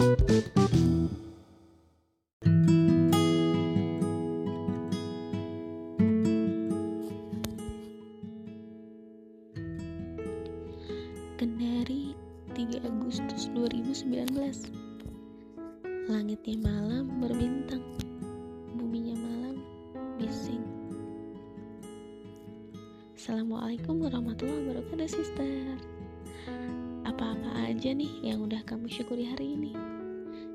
Kendari 0.00 0.16
3 12.56 12.80
Agustus 12.80 13.52
2019 13.52 14.24
Langitnya 16.08 16.56
malam 16.64 17.20
berbintang 17.20 17.84
Buminya 18.80 19.20
malam 19.20 19.60
bising. 20.16 20.64
Assalamualaikum 23.20 24.00
warahmatullahi 24.00 24.64
wabarakatuh 24.64 25.12
sister. 25.12 25.76
Apa-apa 27.04 27.68
aja 27.68 27.92
nih 27.92 28.08
yang 28.24 28.48
udah 28.48 28.64
kamu 28.64 28.88
syukuri 28.88 29.28
hari 29.28 29.60
ini 29.60 29.89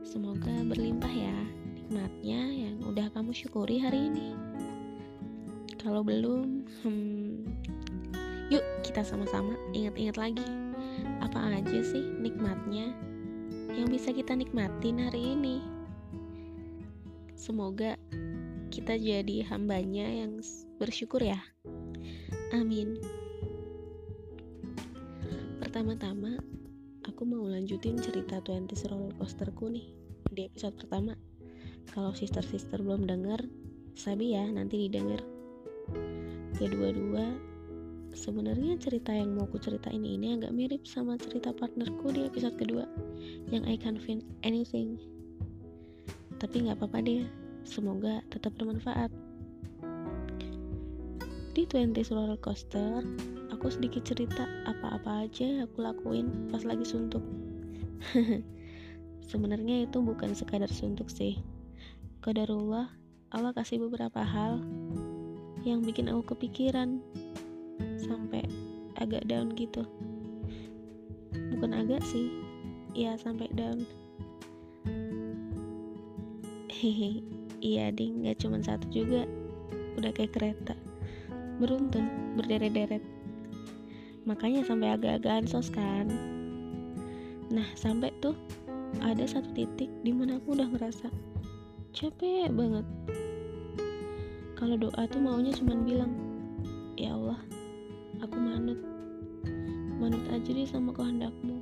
Semoga 0.05 0.53
berlimpah 0.70 1.09
ya 1.09 1.34
nikmatnya 1.73 2.41
yang 2.45 2.77
udah 2.85 3.09
kamu 3.09 3.34
syukuri 3.34 3.81
hari 3.81 4.13
ini 4.13 4.38
Kalau 5.81 6.05
belum, 6.05 6.61
hmm, 6.85 7.45
yuk 8.53 8.61
kita 8.85 9.02
sama-sama 9.02 9.57
ingat-ingat 9.73 10.17
lagi 10.21 10.45
apa 11.25 11.57
aja 11.57 11.81
sih 11.81 12.05
nikmatnya 12.21 12.94
yang 13.73 13.89
bisa 13.89 14.13
kita 14.13 14.38
nikmatin 14.38 15.02
hari 15.02 15.35
ini. 15.35 15.59
Semoga 17.35 17.99
kita 18.72 18.95
jadi 18.97 19.45
hambanya 19.49 20.05
yang 20.05 20.39
bersyukur 20.80 21.22
ya. 21.22 21.41
Amin. 22.55 22.97
Pertama-tama, 25.59 26.39
aku 27.05 27.22
mau 27.22 27.45
lanjutin 27.45 28.02
cerita 28.02 28.41
20 28.41 28.66
roller 28.90 29.14
coasterku 29.22 29.70
nih 29.70 29.94
di 30.34 30.50
episode 30.50 30.73
pertama. 30.82 31.14
Kalau 31.94 32.12
sister-sister 32.18 32.81
belum 32.81 33.06
denger, 33.06 33.45
sabi 33.94 34.34
ya 34.34 34.50
nanti 34.50 34.89
didengar. 34.89 35.22
Kedua-dua, 36.58 37.38
sebenarnya 38.16 38.80
cerita 38.81 39.14
yang 39.14 39.38
mau 39.38 39.45
aku 39.45 39.62
ceritain 39.62 40.02
ini 40.02 40.39
agak 40.39 40.56
mirip 40.56 40.81
sama 40.89 41.14
cerita 41.22 41.53
partnerku 41.53 42.09
di 42.09 42.25
episode 42.25 42.58
kedua 42.58 42.88
yang 43.52 43.67
I 43.67 43.75
can't 43.75 44.00
find 44.00 44.23
anything 44.47 44.95
tapi 46.40 46.64
nggak 46.64 46.80
apa-apa 46.80 47.03
deh 47.03 47.28
semoga 47.67 48.23
tetap 48.31 48.56
bermanfaat 48.56 49.12
di 51.52 51.67
20 51.67 51.92
roller 52.16 52.40
coaster 52.40 53.03
aku 53.56 53.72
sedikit 53.72 54.03
cerita 54.03 54.44
apa-apa 54.67 55.23
aja 55.23 55.48
yang 55.48 55.64
aku 55.64 55.80
lakuin 55.80 56.52
pas 56.52 56.67
lagi 56.67 56.84
suntuk. 56.84 57.23
Sebenarnya 59.31 59.88
itu 59.88 60.03
bukan 60.03 60.36
sekadar 60.36 60.67
suntuk 60.67 61.08
sih. 61.08 61.39
Qadarullah 62.20 62.92
Allah 63.31 63.52
kasih 63.56 63.80
beberapa 63.88 64.20
hal 64.22 64.59
yang 65.64 65.81
bikin 65.81 66.12
aku 66.12 66.36
kepikiran 66.36 67.00
sampai 67.95 68.44
agak 69.00 69.23
down 69.23 69.56
gitu. 69.56 69.88
Bukan 71.56 71.72
agak 71.72 72.03
sih 72.03 72.28
ya 72.92 73.16
sampai 73.16 73.47
down. 73.56 73.88
Hehe 76.67 77.23
iya 77.72 77.88
ding 77.88 78.19
nggak 78.19 78.44
cuma 78.44 78.59
satu 78.59 78.84
juga. 78.92 79.23
Udah 79.95 80.12
kayak 80.12 80.36
kereta. 80.36 80.75
Beruntun 81.56 82.36
berderet-deret 82.36 83.14
makanya 84.26 84.66
sampai 84.66 84.98
agak-agak 84.98 85.45
ansos 85.45 85.70
kan. 85.70 86.09
Nah 87.54 87.66
sampai 87.78 88.09
tuh 88.20 88.34
ada 89.06 89.22
satu 89.30 89.54
titik 89.54 89.90
di 90.02 90.09
mana 90.09 90.42
aku 90.42 90.58
udah 90.58 90.66
ngerasa 90.66 91.14
capek 91.94 92.50
banget. 92.50 92.86
Kalau 94.58 94.76
doa 94.81 95.06
tuh 95.06 95.22
maunya 95.22 95.53
cuman 95.53 95.86
bilang 95.86 96.14
ya 96.97 97.14
Allah 97.14 97.38
aku 98.25 98.35
manut. 98.41 98.81
Manut 100.02 100.25
aja 100.34 100.50
deh 100.50 100.66
sama 100.66 100.90
kehendakmu. 100.90 101.62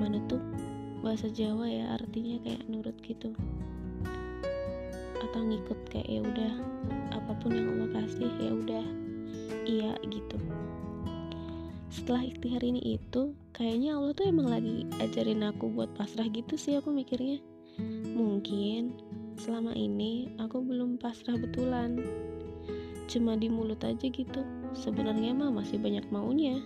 Manut 0.00 0.24
tuh 0.24 0.40
bahasa 1.04 1.28
Jawa 1.28 1.68
ya 1.68 2.00
artinya 2.00 2.40
kayak 2.40 2.64
nurut 2.64 2.96
gitu. 3.04 3.36
Atau 5.20 5.40
ngikut 5.44 5.78
kayak 5.92 6.08
ya 6.08 6.20
udah 6.24 6.52
apa 7.12 7.32
pun 7.44 7.52
yang 7.52 7.68
Allah 7.76 8.02
kasih 8.02 8.30
ya 8.40 8.50
udah 8.56 8.86
iya 9.68 9.92
gitu 10.08 10.38
setelah 11.90 12.22
ikhtiar 12.22 12.62
ini 12.62 12.94
itu 12.94 13.34
kayaknya 13.50 13.98
Allah 13.98 14.14
tuh 14.14 14.30
emang 14.30 14.46
lagi 14.46 14.86
ajarin 15.02 15.42
aku 15.42 15.66
buat 15.74 15.90
pasrah 15.98 16.30
gitu 16.30 16.54
sih 16.54 16.78
aku 16.78 16.94
mikirnya. 16.94 17.42
Mungkin 18.14 18.94
selama 19.34 19.74
ini 19.74 20.30
aku 20.38 20.62
belum 20.62 21.02
pasrah 21.02 21.34
betulan. 21.34 21.98
Cuma 23.10 23.34
di 23.34 23.50
mulut 23.50 23.82
aja 23.82 24.06
gitu. 24.06 24.46
Sebenarnya 24.70 25.34
mah 25.34 25.50
masih 25.50 25.82
banyak 25.82 26.06
maunya. 26.14 26.62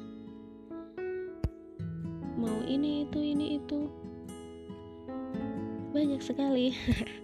Mau 2.37 2.61
ini 2.69 3.09
itu 3.09 3.19
ini 3.25 3.57
itu. 3.57 3.89
Banyak 5.97 6.21
sekali. 6.21 6.77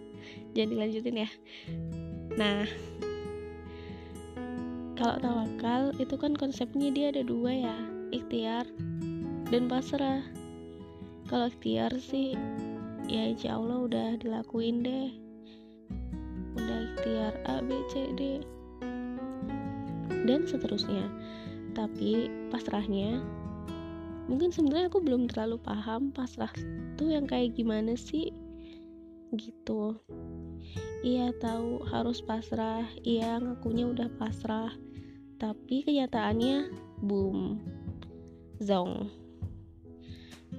Jadi 0.56 0.72
lanjutin 0.72 1.20
ya. 1.20 1.30
Nah 2.40 2.64
kalau 4.96 5.16
tawakal 5.20 5.96
itu 5.96 6.12
kan 6.20 6.36
konsepnya 6.36 6.92
dia 6.92 7.08
ada 7.08 7.24
dua 7.24 7.56
ya 7.56 7.89
ikhtiar 8.10 8.66
dan 9.50 9.66
pasrah. 9.66 10.22
Kalau 11.30 11.46
ikhtiar 11.50 11.94
sih 11.98 12.34
ya 13.10 13.30
insya 13.30 13.58
Allah 13.58 13.86
udah 13.86 14.08
dilakuin 14.18 14.82
deh. 14.82 15.10
Udah 16.58 16.78
ikhtiar 16.90 17.34
A 17.46 17.62
B 17.62 17.74
C 17.90 18.10
D. 18.14 18.42
Dan 20.26 20.46
seterusnya. 20.46 21.06
Tapi 21.74 22.26
pasrahnya 22.50 23.22
mungkin 24.30 24.54
sebenarnya 24.54 24.90
aku 24.90 25.02
belum 25.02 25.26
terlalu 25.26 25.58
paham 25.58 26.14
pasrah 26.14 26.50
tuh 26.94 27.10
yang 27.10 27.26
kayak 27.26 27.58
gimana 27.58 27.98
sih 27.98 28.30
gitu. 29.34 29.98
Iya 31.06 31.30
tahu 31.38 31.82
harus 31.86 32.22
pasrah. 32.22 32.86
Iya 33.06 33.38
ngakunya 33.38 33.86
udah 33.86 34.10
pasrah. 34.18 34.74
Tapi 35.40 35.86
kenyataannya 35.86 36.68
boom 37.00 37.56
zong. 38.60 39.08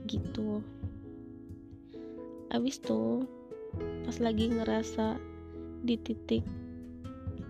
Gitu. 0.09 0.65
Abis 2.51 2.81
tuh 2.81 3.23
pas 4.03 4.17
lagi 4.19 4.51
ngerasa 4.51 5.15
di 5.87 5.95
titik 5.95 6.43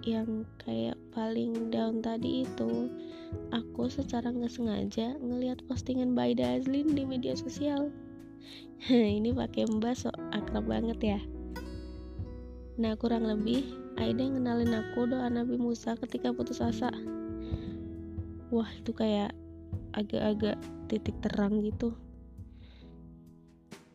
yang 0.01 0.45
kayak 0.61 0.97
paling 1.13 1.69
down 1.69 2.01
tadi 2.01 2.45
itu 2.45 2.89
aku 3.53 3.85
secara 3.89 4.33
nggak 4.33 4.49
sengaja 4.49 5.13
ngelihat 5.21 5.61
postingan 5.69 6.17
Baida 6.17 6.57
Azlin 6.57 6.93
di 6.93 7.05
media 7.05 7.37
sosial. 7.37 7.89
Ini 8.89 9.33
pakai 9.33 9.69
mbak 9.69 9.93
so 9.93 10.09
akrab 10.33 10.65
banget 10.65 10.99
ya. 11.01 11.19
Nah 12.81 12.97
kurang 12.97 13.29
lebih 13.29 13.77
Aida 14.01 14.25
ngenalin 14.25 14.73
aku 14.73 15.05
doa 15.05 15.29
Nabi 15.29 15.61
Musa 15.61 15.93
ketika 15.99 16.33
putus 16.33 16.63
asa. 16.63 16.89
Wah 18.49 18.67
itu 18.81 18.91
kayak 18.91 19.37
agak-agak 19.95 20.57
titik 20.91 21.15
terang 21.23 21.63
gitu. 21.63 21.95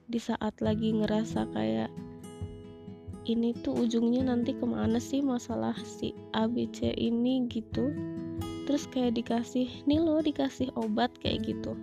Di 0.06 0.22
saat 0.22 0.58
lagi 0.62 0.94
ngerasa 0.94 1.50
kayak 1.50 1.90
ini 3.26 3.50
tuh 3.58 3.74
ujungnya 3.84 4.30
nanti 4.30 4.54
ke 4.54 4.62
mana 4.62 5.02
sih 5.02 5.18
masalah 5.18 5.74
si 5.82 6.14
ABC 6.30 6.94
ini? 6.94 7.50
gitu. 7.50 7.90
Terus 8.66 8.86
kayak 8.90 9.18
dikasih 9.18 9.66
nih 9.86 9.98
lo 9.98 10.22
dikasih 10.22 10.70
obat 10.78 11.10
kayak 11.18 11.42
gitu. 11.46 11.74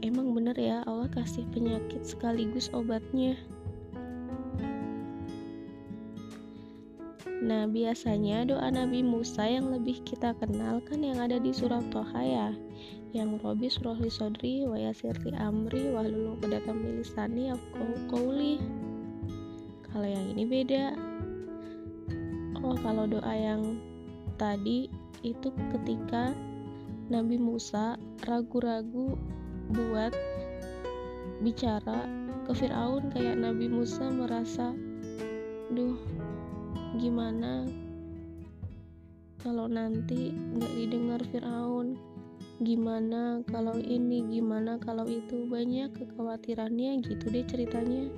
Emang 0.00 0.32
bener 0.32 0.56
ya 0.56 0.80
Allah 0.86 1.10
kasih 1.12 1.44
penyakit 1.50 2.06
sekaligus 2.06 2.70
obatnya 2.72 3.36
Nah 7.26 7.68
biasanya 7.68 8.48
doa 8.48 8.68
Nabi 8.72 9.04
Musa 9.04 9.44
yang 9.44 9.72
lebih 9.72 10.00
kita 10.04 10.32
kenal 10.40 10.80
kan 10.84 11.04
yang 11.04 11.20
ada 11.20 11.36
di 11.36 11.52
surah 11.52 11.84
Toha 11.92 12.22
ya. 12.22 12.48
Yang 13.10 13.42
Robi 13.42 13.68
surah 13.68 13.98
li 13.98 14.10
sodri 14.12 14.54
wa 14.64 14.78
yasirli 14.78 15.34
amri 15.34 15.90
wa 15.90 16.06
lulu 16.06 16.38
kedatam 16.38 16.78
milisani 16.78 17.50
afkohu 17.50 17.96
kauli 18.06 18.62
kalau 19.90 20.06
yang 20.06 20.26
ini 20.30 20.44
beda. 20.46 20.94
Oh 22.62 22.78
kalau 22.78 23.10
doa 23.10 23.34
yang 23.34 23.82
tadi 24.38 24.86
itu 25.26 25.50
ketika 25.74 26.30
Nabi 27.10 27.36
Musa 27.36 27.98
ragu-ragu 28.22 29.18
buat 29.74 30.14
bicara 31.42 32.06
ke 32.46 32.52
Firaun 32.54 33.10
kayak 33.10 33.40
Nabi 33.40 33.66
Musa 33.66 34.06
merasa 34.06 34.70
duh 35.74 35.98
gimana 36.98 37.68
kalau 39.40 39.70
nanti 39.70 40.34
nggak 40.34 40.72
didengar 40.76 41.20
Firaun? 41.30 41.96
Gimana 42.60 43.40
kalau 43.48 43.72
ini? 43.80 44.26
Gimana 44.28 44.76
kalau 44.76 45.08
itu? 45.08 45.48
Banyak 45.48 45.96
kekhawatirannya 45.96 47.00
gitu 47.00 47.32
deh 47.32 47.46
ceritanya. 47.48 48.12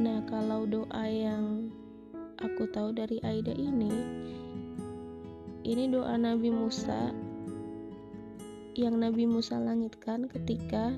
Nah 0.00 0.24
kalau 0.30 0.64
doa 0.64 1.04
yang 1.04 1.68
aku 2.40 2.70
tahu 2.70 2.94
dari 2.94 3.18
Aida 3.26 3.52
ini 3.52 3.90
ini 5.68 5.84
doa 5.90 6.14
Nabi 6.16 6.48
Musa 6.48 7.12
yang 8.78 9.02
Nabi 9.02 9.26
Musa 9.26 9.58
langitkan 9.58 10.30
ketika 10.30 10.94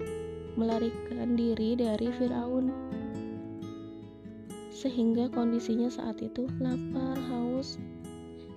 melarikan 0.55 1.35
diri 1.35 1.75
dari 1.75 2.13
Firaun 2.13 2.90
sehingga 4.81 5.29
kondisinya 5.29 5.93
saat 5.93 6.25
itu 6.25 6.49
lapar 6.57 7.21
haus 7.29 7.77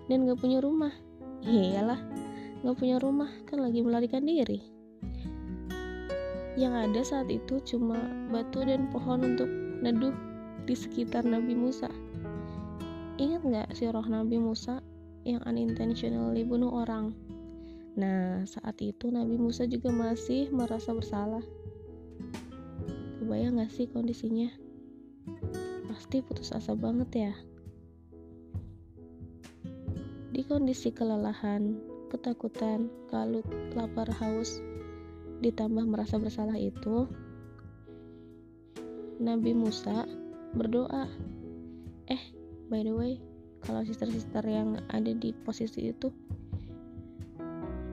dan 0.07 0.23
gak 0.23 0.39
punya 0.39 0.63
rumah. 0.63 0.95
Iyalah 1.43 1.99
nggak 2.63 2.79
punya 2.79 2.95
rumah 2.95 3.27
kan 3.43 3.59
lagi 3.59 3.83
melarikan 3.83 4.23
diri. 4.23 4.63
Yang 6.55 6.73
ada 6.79 7.01
saat 7.03 7.27
itu 7.27 7.59
cuma 7.67 7.99
batu 8.31 8.63
dan 8.63 8.87
pohon 8.87 9.35
untuk 9.35 9.51
neduh 9.83 10.15
di 10.63 10.71
sekitar 10.71 11.27
Nabi 11.27 11.59
Musa. 11.59 11.91
Ingat 13.19 13.43
nggak 13.43 13.69
si 13.75 13.83
roh 13.91 14.07
Nabi 14.07 14.39
Musa 14.39 14.79
yang 15.27 15.43
unintentionally 15.43 16.47
bunuh 16.47 16.71
orang? 16.71 17.11
Nah 17.99 18.47
saat 18.47 18.79
itu 18.79 19.11
Nabi 19.11 19.35
Musa 19.35 19.67
juga 19.67 19.91
masih 19.91 20.47
merasa 20.55 20.95
bersalah. 20.95 21.43
Kebayang 23.19 23.59
gak 23.59 23.75
sih 23.75 23.91
kondisinya 23.91 24.62
pasti 26.13 26.29
putus 26.29 26.53
asa 26.53 26.77
banget 26.77 27.09
ya 27.25 27.33
di 30.29 30.45
kondisi 30.45 30.93
kelelahan, 30.93 31.81
ketakutan, 32.13 32.85
kalut, 33.09 33.41
lapar, 33.73 34.05
haus, 34.21 34.61
ditambah 35.41 35.81
merasa 35.89 36.21
bersalah 36.21 36.53
itu, 36.53 37.09
Nabi 39.17 39.57
Musa 39.57 40.05
berdoa. 40.53 41.09
Eh, 42.05 42.21
by 42.69 42.85
the 42.85 42.93
way, 42.93 43.17
kalau 43.65 43.81
sister-sister 43.81 44.45
yang 44.45 44.85
ada 44.93 45.17
di 45.17 45.33
posisi 45.33 45.89
itu, 45.89 46.13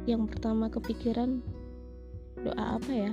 yang 0.04 0.28
pertama 0.28 0.68
kepikiran 0.68 1.40
doa 2.44 2.76
apa 2.76 2.92
ya? 2.92 3.12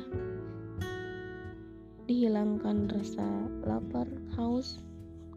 Dihilangkan 2.12 2.92
rasa 2.92 3.24
lapar, 3.64 4.08
haus, 4.36 4.84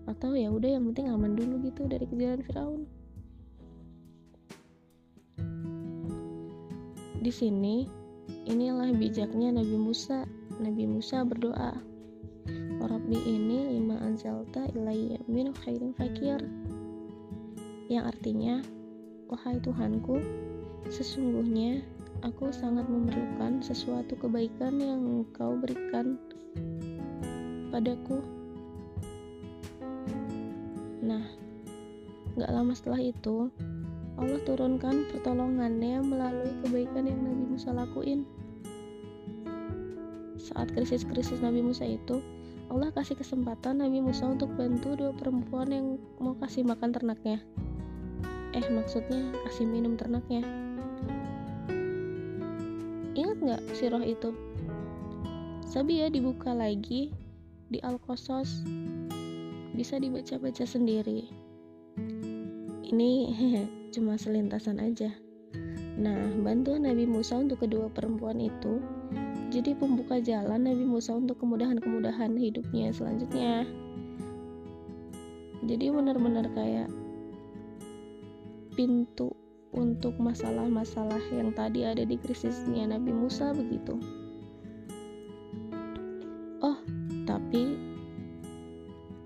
atau 0.09 0.33
ya 0.33 0.49
udah 0.49 0.79
yang 0.79 0.85
penting 0.93 1.13
aman 1.13 1.37
dulu 1.37 1.61
gitu 1.67 1.85
dari 1.89 2.07
kejaran 2.09 2.41
Firaun. 2.47 2.83
Di 7.21 7.29
sini, 7.29 7.85
inilah 8.49 8.97
bijaknya 8.97 9.53
Nabi 9.53 9.77
Musa. 9.77 10.25
Nabi 10.57 10.89
Musa 10.89 11.21
berdoa, 11.21 11.77
Rabbi 12.81 13.17
ini 13.29 13.77
lima 13.77 14.01
anzalta 14.01 14.65
ilayya 14.73 15.21
min 15.29 15.53
khairin 15.53 15.93
fakir. 15.93 16.41
Yang 17.93 18.05
artinya, 18.17 18.65
wahai 19.29 19.61
Tuhanku, 19.61 20.17
sesungguhnya 20.89 21.85
aku 22.25 22.49
sangat 22.49 22.89
memerlukan 22.89 23.61
sesuatu 23.61 24.17
kebaikan 24.17 24.81
yang 24.81 25.05
engkau 25.05 25.61
berikan 25.61 26.17
padaku. 27.69 28.40
Nah, 31.11 31.27
gak 32.39 32.55
lama 32.55 32.71
setelah 32.71 33.03
itu, 33.03 33.51
Allah 34.15 34.39
turunkan 34.47 35.11
pertolongannya 35.11 35.99
melalui 36.07 36.55
kebaikan 36.63 37.11
yang 37.11 37.19
Nabi 37.19 37.45
Musa 37.51 37.75
lakuin. 37.75 38.23
Saat 40.39 40.71
krisis-krisis 40.71 41.43
Nabi 41.43 41.67
Musa 41.67 41.83
itu, 41.83 42.23
Allah 42.71 42.95
kasih 42.95 43.19
kesempatan 43.19 43.83
Nabi 43.83 43.99
Musa 43.99 44.31
untuk 44.31 44.55
bantu 44.55 44.95
dua 44.95 45.11
perempuan 45.11 45.75
yang 45.75 45.99
mau 46.23 46.39
kasih 46.39 46.63
makan 46.63 46.95
ternaknya. 46.95 47.43
Eh, 48.55 48.67
maksudnya 48.71 49.35
kasih 49.51 49.67
minum 49.67 49.99
ternaknya. 49.99 50.47
Ingat 53.19 53.37
nggak 53.43 53.63
si 53.75 53.91
roh 53.91 54.07
itu? 54.07 54.31
Ya 55.91 56.07
dibuka 56.07 56.55
lagi 56.55 57.11
di 57.67 57.79
Al-Qasas. 57.83 58.63
Bisa 59.75 59.99
dibaca-baca 59.99 60.65
sendiri. 60.67 61.31
Ini 62.87 63.11
cuma 63.95 64.19
selintasan 64.19 64.83
aja. 64.83 65.15
Nah, 66.01 66.33
bantuan 66.41 66.89
Nabi 66.89 67.05
Musa 67.05 67.37
untuk 67.37 67.61
kedua 67.61 67.93
perempuan 67.93 68.41
itu 68.41 68.81
jadi 69.51 69.75
pembuka 69.75 70.23
jalan 70.23 70.63
Nabi 70.63 70.87
Musa 70.87 71.11
untuk 71.19 71.43
kemudahan-kemudahan 71.43 72.39
hidupnya 72.39 72.95
selanjutnya. 72.95 73.67
Jadi 75.67 75.91
benar-benar 75.91 76.47
kayak 76.55 76.89
pintu 78.79 79.35
untuk 79.75 80.15
masalah-masalah 80.23 81.21
yang 81.35 81.51
tadi 81.51 81.83
ada 81.83 82.07
di 82.07 82.15
krisisnya 82.15 82.95
Nabi 82.95 83.11
Musa 83.11 83.51
begitu. 83.51 83.99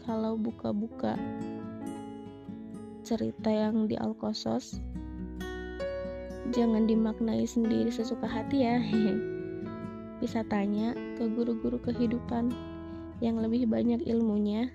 Kalau 0.05 0.37
buka-buka 0.37 1.17
cerita 3.05 3.49
yang 3.49 3.89
di 3.89 3.97
Al-Qasas 3.97 4.81
jangan 6.53 6.85
dimaknai 6.85 7.49
sendiri 7.49 7.89
sesuka 7.89 8.29
hati 8.29 8.65
ya. 8.65 8.81
Bisa 10.21 10.45
tanya 10.47 10.93
ke 11.17 11.29
guru-guru 11.29 11.81
kehidupan 11.81 12.53
yang 13.25 13.41
lebih 13.41 13.69
banyak 13.69 14.05
ilmunya. 14.05 14.69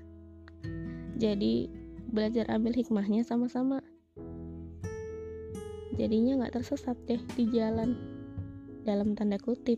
Jadi 1.18 1.70
belajar 2.10 2.50
ambil 2.50 2.74
hikmahnya 2.74 3.22
sama-sama. 3.22 3.82
Jadinya 5.98 6.42
nggak 6.44 6.62
tersesat 6.62 6.98
deh 7.06 7.22
di 7.38 7.44
jalan 7.54 7.94
dalam 8.88 9.14
tanda 9.14 9.38
kutip 9.38 9.78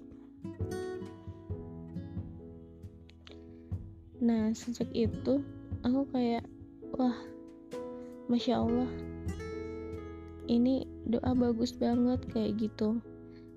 nah 4.21 4.53
sejak 4.53 4.87
itu 4.93 5.41
aku 5.81 6.05
kayak 6.13 6.45
wah 6.93 7.17
Masya 8.29 8.61
Allah 8.61 8.87
ini 10.51 10.83
doa 11.07 11.31
bagus 11.31 11.71
banget 11.71 12.19
kayak 12.35 12.59
gitu. 12.59 12.99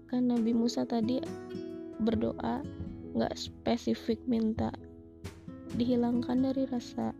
Kan 0.06 0.30
Nabi 0.30 0.54
Musa 0.54 0.86
tadi 0.86 1.18
berdoa 1.98 2.62
nggak 3.14 3.34
spesifik 3.34 4.22
minta 4.30 4.70
dihilangkan 5.74 6.46
dari 6.46 6.70
rasa 6.70 7.10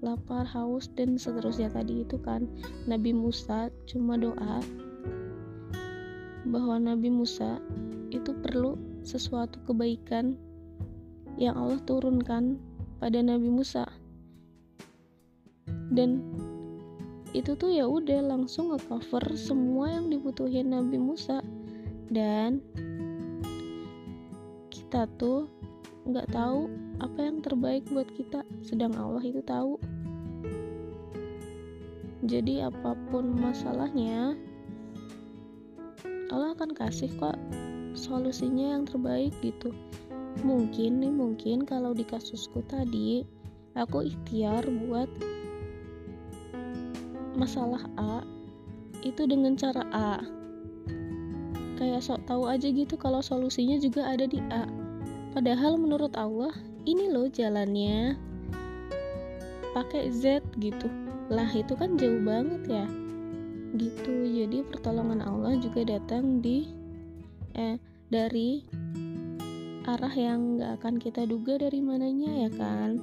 lapar, 0.00 0.48
haus, 0.48 0.88
dan 0.96 1.20
seterusnya 1.20 1.68
tadi 1.68 2.00
itu 2.00 2.16
kan. 2.24 2.48
Nabi 2.88 3.12
Musa 3.12 3.68
cuma 3.84 4.16
doa 4.16 4.64
bahwa 6.48 6.80
Nabi 6.80 7.12
Musa 7.12 7.60
itu 8.08 8.32
perlu 8.40 8.80
sesuatu 9.04 9.60
kebaikan 9.68 10.40
yang 11.36 11.60
Allah 11.60 11.80
turunkan 11.84 12.56
pada 13.00 13.18
Nabi 13.24 13.48
Musa. 13.48 13.88
Dan 15.90 16.20
itu 17.32 17.56
tuh 17.56 17.72
ya 17.72 17.88
udah 17.88 18.20
langsung 18.22 18.70
ngecover 18.70 19.34
semua 19.34 19.96
yang 19.96 20.12
dibutuhin 20.12 20.70
Nabi 20.70 21.00
Musa. 21.00 21.40
Dan 22.12 22.60
kita 24.68 25.08
tuh 25.16 25.48
nggak 26.04 26.28
tahu 26.30 26.68
apa 27.00 27.18
yang 27.24 27.40
terbaik 27.40 27.88
buat 27.88 28.06
kita 28.12 28.44
sedang 28.60 28.92
Allah 28.94 29.24
itu 29.24 29.40
tahu. 29.40 29.80
Jadi 32.20 32.60
apa 32.60 32.92
pun 33.08 33.32
masalahnya 33.32 34.36
Allah 36.28 36.52
akan 36.52 36.76
kasih 36.76 37.08
kok 37.16 37.34
solusinya 37.96 38.78
yang 38.78 38.84
terbaik 38.86 39.34
gitu 39.42 39.72
mungkin 40.46 41.02
nih 41.02 41.12
mungkin 41.12 41.66
kalau 41.66 41.90
di 41.92 42.06
kasusku 42.06 42.62
tadi 42.70 43.26
aku 43.74 44.06
ikhtiar 44.06 44.64
buat 44.66 45.10
masalah 47.38 47.82
A 47.98 48.22
itu 49.00 49.24
dengan 49.24 49.56
cara 49.56 49.82
A. 49.90 50.20
Kayak 51.80 52.04
sok 52.04 52.20
tahu 52.28 52.44
aja 52.44 52.68
gitu 52.68 53.00
kalau 53.00 53.24
solusinya 53.24 53.80
juga 53.80 54.04
ada 54.04 54.28
di 54.28 54.40
A. 54.52 54.68
Padahal 55.32 55.80
menurut 55.80 56.12
Allah 56.18 56.52
ini 56.84 57.08
loh 57.08 57.30
jalannya. 57.30 58.18
Pakai 59.72 60.12
Z 60.12 60.44
gitu. 60.60 60.90
Lah 61.32 61.48
itu 61.54 61.72
kan 61.78 61.96
jauh 61.96 62.20
banget 62.20 62.62
ya. 62.68 62.86
Gitu. 63.78 64.14
Jadi 64.44 64.66
pertolongan 64.68 65.24
Allah 65.24 65.56
juga 65.56 65.96
datang 65.96 66.44
di 66.44 66.68
eh 67.56 67.80
dari 68.10 68.66
arah 69.88 70.12
yang 70.12 70.60
gak 70.60 70.80
akan 70.80 70.94
kita 71.00 71.24
duga 71.24 71.60
dari 71.60 71.80
mananya 71.80 72.48
ya 72.48 72.50
kan 72.52 73.00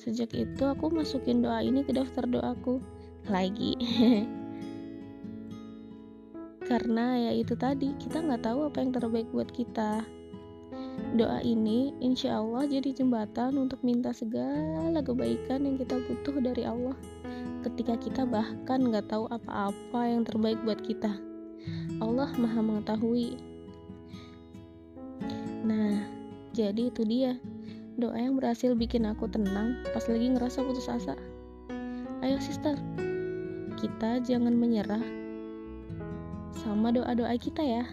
Sejak 0.00 0.32
itu 0.32 0.64
aku 0.64 0.88
masukin 0.88 1.44
doa 1.44 1.60
ini 1.60 1.84
ke 1.84 1.92
daftar 1.92 2.24
doaku. 2.24 2.80
Lagi. 3.28 3.76
karena 6.70 7.18
ya 7.18 7.32
itu 7.34 7.58
tadi 7.58 7.90
kita 7.98 8.22
nggak 8.22 8.46
tahu 8.46 8.70
apa 8.70 8.78
yang 8.78 8.94
terbaik 8.94 9.26
buat 9.34 9.50
kita 9.50 10.06
doa 11.18 11.42
ini 11.42 11.90
insya 11.98 12.38
Allah 12.38 12.62
jadi 12.70 12.94
jembatan 12.94 13.58
untuk 13.58 13.82
minta 13.82 14.14
segala 14.14 15.02
kebaikan 15.02 15.66
yang 15.66 15.74
kita 15.74 15.98
butuh 15.98 16.38
dari 16.38 16.62
Allah 16.62 16.94
ketika 17.66 17.98
kita 17.98 18.22
bahkan 18.22 18.86
nggak 18.86 19.10
tahu 19.10 19.26
apa-apa 19.34 20.00
yang 20.06 20.22
terbaik 20.22 20.62
buat 20.62 20.78
kita 20.78 21.10
Allah 21.98 22.30
maha 22.38 22.62
mengetahui 22.62 23.34
nah 25.70 26.02
jadi 26.50 26.90
itu 26.90 27.06
dia 27.06 27.38
doa 27.94 28.18
yang 28.18 28.34
berhasil 28.34 28.74
bikin 28.74 29.06
aku 29.06 29.30
tenang 29.30 29.78
pas 29.94 30.02
lagi 30.10 30.26
ngerasa 30.34 30.66
putus 30.66 30.90
asa 30.90 31.14
ayo 32.26 32.42
sister 32.42 32.74
kita 33.78 34.18
jangan 34.26 34.58
menyerah 34.58 35.20
sama 36.60 36.92
doa-doa 36.92 37.32
kita 37.40 37.64
ya. 37.64 37.84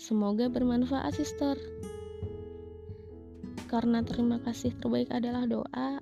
Semoga 0.00 0.48
bermanfaat, 0.48 1.12
sister. 1.12 1.60
Karena 3.68 4.00
terima 4.00 4.40
kasih 4.40 4.72
terbaik 4.80 5.12
adalah 5.12 5.44
doa. 5.44 6.00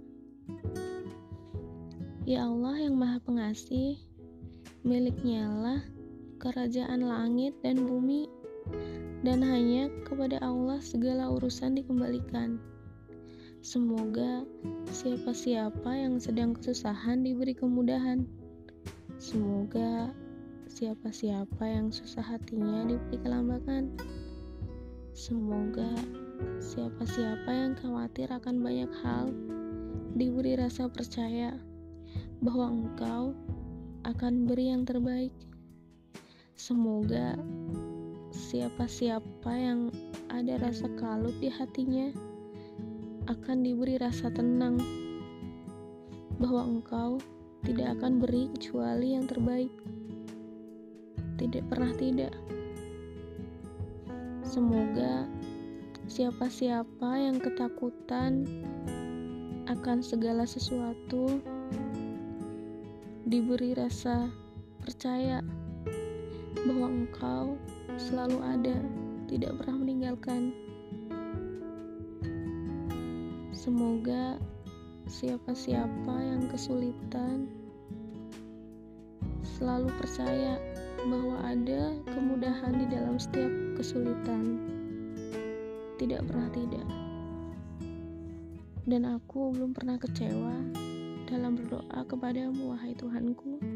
Ya 2.22 2.46
Allah 2.46 2.86
yang 2.86 2.94
Maha 2.94 3.18
Pengasih, 3.18 3.98
miliknya 4.86 5.50
lah 5.50 5.82
kerajaan 6.46 7.02
langit 7.02 7.58
dan 7.66 7.82
bumi, 7.82 8.30
dan 9.26 9.42
hanya 9.42 9.90
kepada 10.06 10.38
Allah 10.38 10.78
segala 10.78 11.26
urusan 11.34 11.74
dikembalikan. 11.74 12.62
Semoga 13.66 14.46
siapa-siapa 14.94 15.90
yang 15.90 16.22
sedang 16.22 16.54
kesusahan 16.54 17.26
diberi 17.26 17.50
kemudahan. 17.50 18.22
Semoga 19.18 20.14
siapa-siapa 20.70 21.66
yang 21.66 21.90
susah 21.90 22.22
hatinya 22.22 22.86
diberi 22.86 23.18
kelambakan. 23.18 23.90
Semoga 25.18 25.90
siapa-siapa 26.62 27.50
yang 27.50 27.74
khawatir 27.74 28.30
akan 28.30 28.62
banyak 28.62 28.92
hal 29.02 29.34
diberi 30.14 30.54
rasa 30.54 30.86
percaya 30.86 31.58
bahwa 32.38 32.70
engkau 32.70 33.34
akan 34.06 34.46
beri 34.46 34.70
yang 34.70 34.86
terbaik. 34.86 35.34
Semoga 36.56 37.36
siapa-siapa 38.32 39.52
yang 39.52 39.92
ada 40.32 40.56
rasa 40.56 40.88
kalut 40.96 41.36
di 41.36 41.52
hatinya 41.52 42.08
akan 43.28 43.60
diberi 43.60 44.00
rasa 44.00 44.32
tenang 44.32 44.80
bahwa 46.40 46.64
engkau 46.64 47.20
tidak 47.60 48.00
akan 48.00 48.24
beri 48.24 48.48
kecuali 48.56 49.12
yang 49.12 49.28
terbaik. 49.28 49.68
Tidak 51.36 51.60
pernah 51.68 51.92
tidak. 52.00 52.32
Semoga 54.40 55.28
siapa-siapa 56.08 57.20
yang 57.20 57.36
ketakutan 57.36 58.48
akan 59.68 60.00
segala 60.00 60.48
sesuatu 60.48 61.36
diberi 63.28 63.76
rasa 63.76 64.32
percaya 64.80 65.44
bahwa 66.64 66.88
engkau 66.88 67.44
selalu 68.00 68.38
ada, 68.40 68.76
tidak 69.28 69.52
pernah 69.60 69.76
meninggalkan. 69.82 70.56
Semoga 73.52 74.38
siapa-siapa 75.10 76.14
yang 76.22 76.46
kesulitan 76.48 77.50
selalu 79.42 79.88
percaya 79.96 80.60
bahwa 81.06 81.36
ada 81.46 81.96
kemudahan 82.12 82.74
di 82.76 82.86
dalam 82.92 83.16
setiap 83.16 83.50
kesulitan. 83.78 84.60
Tidak 85.96 86.20
pernah 86.28 86.48
tidak. 86.52 86.86
Dan 88.86 89.02
aku 89.02 89.50
belum 89.50 89.74
pernah 89.74 89.98
kecewa 89.98 90.54
dalam 91.26 91.58
berdoa 91.58 92.06
kepadamu, 92.06 92.70
wahai 92.76 92.94
Tuhanku. 92.94 93.75